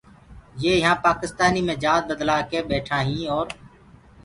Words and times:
يي 0.61 0.71
يهآنٚ 0.81 1.01
پآڪِستآنيٚ 1.05 1.65
مي 1.67 1.75
جآت 1.83 2.03
بدلآ 2.09 2.37
ڪي 2.49 2.59
ٻيٺائينٚ 2.69 3.29
اور 3.33 3.47